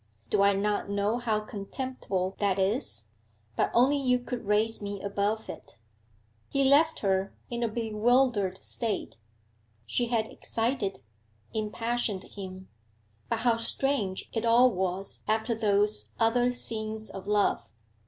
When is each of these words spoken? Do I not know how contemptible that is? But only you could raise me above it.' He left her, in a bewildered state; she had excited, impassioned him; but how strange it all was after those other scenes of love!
Do 0.31 0.41
I 0.41 0.53
not 0.53 0.89
know 0.89 1.19
how 1.19 1.41
contemptible 1.41 2.35
that 2.39 2.57
is? 2.57 3.09
But 3.55 3.69
only 3.71 3.97
you 3.97 4.17
could 4.17 4.45
raise 4.47 4.81
me 4.81 4.99
above 4.99 5.47
it.' 5.47 5.77
He 6.49 6.63
left 6.63 7.01
her, 7.01 7.35
in 7.51 7.61
a 7.61 7.67
bewildered 7.67 8.63
state; 8.63 9.17
she 9.85 10.07
had 10.07 10.27
excited, 10.27 11.01
impassioned 11.53 12.23
him; 12.23 12.67
but 13.29 13.41
how 13.41 13.57
strange 13.57 14.27
it 14.33 14.43
all 14.43 14.71
was 14.71 15.21
after 15.27 15.53
those 15.53 16.09
other 16.19 16.51
scenes 16.51 17.11
of 17.11 17.27
love! 17.27 17.75